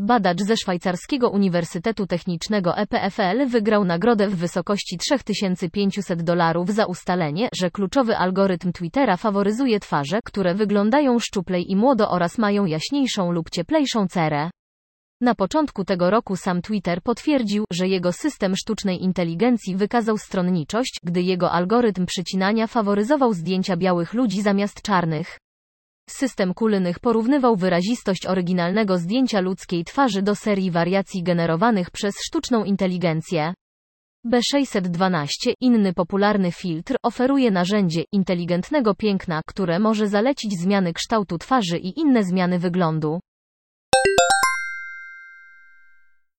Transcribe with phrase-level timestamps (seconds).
[0.00, 7.70] Badacz ze szwajcarskiego Uniwersytetu Technicznego EPFL wygrał nagrodę w wysokości 3500 dolarów za ustalenie, że
[7.70, 14.06] kluczowy algorytm Twittera faworyzuje twarze, które wyglądają szczuplej i młodo oraz mają jaśniejszą lub cieplejszą
[14.08, 14.50] cerę.
[15.20, 21.22] Na początku tego roku sam Twitter potwierdził, że jego system sztucznej inteligencji wykazał stronniczość, gdy
[21.22, 25.38] jego algorytm przycinania faworyzował zdjęcia białych ludzi zamiast czarnych.
[26.10, 33.54] System Kulynych porównywał wyrazistość oryginalnego zdjęcia ludzkiej twarzy do serii wariacji generowanych przez sztuczną inteligencję.
[34.26, 35.26] B612,
[35.60, 42.24] inny popularny filtr, oferuje narzędzie inteligentnego piękna, które może zalecić zmiany kształtu twarzy i inne
[42.24, 43.20] zmiany wyglądu.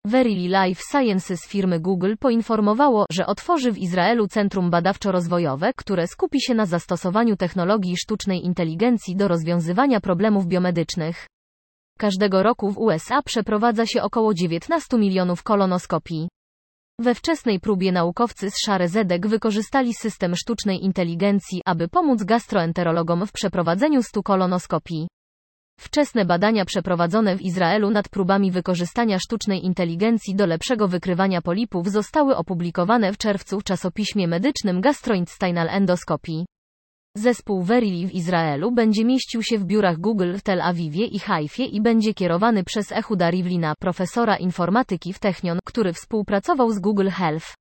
[0.06, 6.54] Verily Life Sciences firmy Google poinformowało, że otworzy w Izraelu centrum badawczo-rozwojowe, które skupi się
[6.54, 11.28] na zastosowaniu technologii sztucznej inteligencji do rozwiązywania problemów biomedycznych.
[11.98, 16.30] Każdego roku w USA przeprowadza się około 19 milionów kolonoskopii.
[17.00, 24.04] We wczesnej próbie naukowcy z Szarezedek wykorzystali system sztucznej inteligencji, aby pomóc gastroenterologom w przeprowadzeniu
[24.04, 25.08] 100 kolonoskopii.
[25.80, 32.36] Wczesne badania przeprowadzone w Izraelu nad próbami wykorzystania sztucznej inteligencji do lepszego wykrywania polipów zostały
[32.36, 36.46] opublikowane w czerwcu w czasopiśmie medycznym Gastrointestinal Endoscopy.
[37.16, 41.66] Zespół Verily w Izraelu będzie mieścił się w biurach Google w Tel Awiwie i Haifie
[41.66, 47.54] i będzie kierowany przez Ehuda Rivlina, profesora informatyki w Technion, który współpracował z Google Health.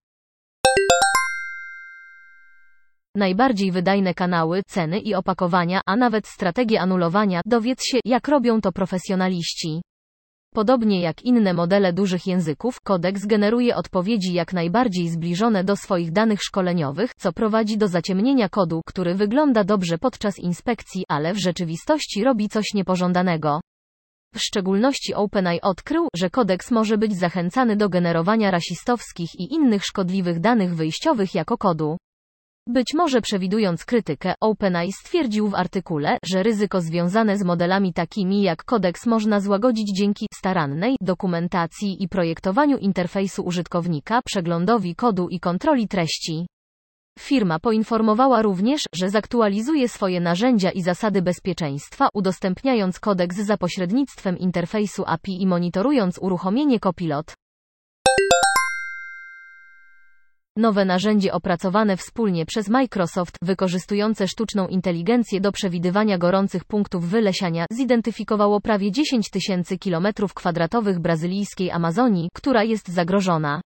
[3.19, 8.73] Najbardziej wydajne kanały, ceny i opakowania, a nawet strategie anulowania, dowiedz się, jak robią to
[8.73, 9.83] profesjonaliści.
[10.55, 16.43] Podobnie jak inne modele dużych języków, kodeks generuje odpowiedzi jak najbardziej zbliżone do swoich danych
[16.43, 22.49] szkoleniowych, co prowadzi do zaciemnienia kodu, który wygląda dobrze podczas inspekcji, ale w rzeczywistości robi
[22.49, 23.61] coś niepożądanego.
[24.35, 30.41] W szczególności OpenAI odkrył, że kodeks może być zachęcany do generowania rasistowskich i innych szkodliwych
[30.41, 31.97] danych wyjściowych jako kodu.
[32.71, 38.65] Być może przewidując krytykę, OpenAI stwierdził w artykule, że ryzyko związane z modelami takimi jak
[38.65, 46.47] kodeks można złagodzić dzięki starannej dokumentacji i projektowaniu interfejsu użytkownika, przeglądowi kodu i kontroli treści.
[47.19, 55.05] Firma poinformowała również, że zaktualizuje swoje narzędzia i zasady bezpieczeństwa, udostępniając kodeks za pośrednictwem interfejsu
[55.07, 57.35] API i monitorując uruchomienie Copilot.
[60.59, 68.61] Nowe narzędzie opracowane wspólnie przez Microsoft, wykorzystujące sztuczną inteligencję do przewidywania gorących punktów wylesiania, zidentyfikowało
[68.61, 73.61] prawie 10 tysięcy kilometrów kwadratowych brazylijskiej Amazonii, która jest zagrożona.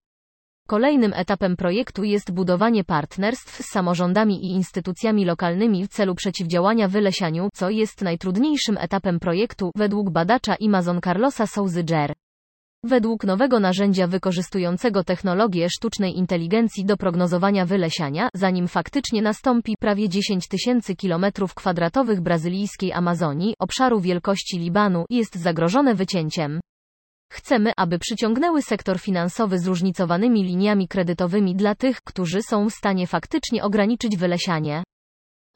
[0.68, 7.48] Kolejnym etapem projektu jest budowanie partnerstw z samorządami i instytucjami lokalnymi w celu przeciwdziałania wylesianiu,
[7.54, 12.12] co jest najtrudniejszym etapem projektu, według badacza Amazon Carlosa Souzy-Jer.
[12.84, 20.48] Według nowego narzędzia wykorzystującego technologię sztucznej inteligencji do prognozowania wylesiania, zanim faktycznie nastąpi prawie 10
[20.48, 26.60] tysięcy kilometrów kwadratowych brazylijskiej Amazonii, obszaru wielkości Libanu, jest zagrożone wycięciem.
[27.32, 33.62] Chcemy, aby przyciągnęły sektor finansowy zróżnicowanymi liniami kredytowymi dla tych, którzy są w stanie faktycznie
[33.64, 34.82] ograniczyć wylesianie.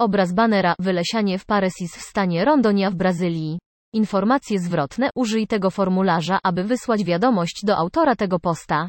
[0.00, 3.58] Obraz banera Wylesianie w Paresis w stanie Rondonia w Brazylii.
[3.92, 8.88] Informacje zwrotne użyj tego formularza, aby wysłać wiadomość do autora tego posta.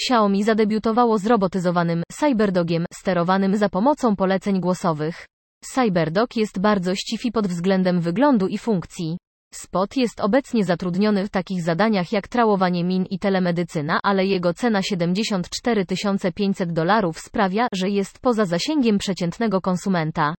[0.00, 5.26] Xiaomi zadebiutowało z robotyzowanym Cyberdogiem, sterowanym za pomocą poleceń głosowych.
[5.64, 9.18] Cyberdog jest bardzo ścifi pod względem wyglądu i funkcji.
[9.54, 14.82] Spot jest obecnie zatrudniony w takich zadaniach jak trałowanie min i telemedycyna, ale jego cena
[14.82, 15.86] 74
[16.34, 20.34] 500 dolarów sprawia, że jest poza zasięgiem przeciętnego konsumenta.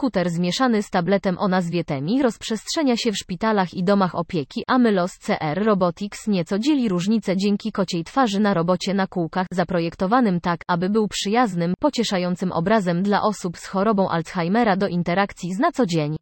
[0.00, 4.78] Skuter zmieszany z tabletem o nazwie Temi rozprzestrzenia się w szpitalach i domach opieki, a
[4.78, 10.60] Mylos CR Robotics nieco dzieli różnice dzięki kociej twarzy na robocie na kółkach, zaprojektowanym tak,
[10.66, 15.86] aby był przyjaznym, pocieszającym obrazem dla osób z chorobą Alzheimera do interakcji z na co
[15.86, 16.16] dzień.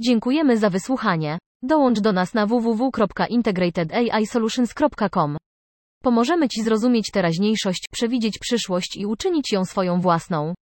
[0.00, 1.38] Dziękujemy za wysłuchanie.
[1.62, 5.36] Dołącz do nas na www.integratedAIsolutions.com.
[6.02, 10.54] Pomożemy Ci zrozumieć teraźniejszość, przewidzieć przyszłość i uczynić ją swoją własną.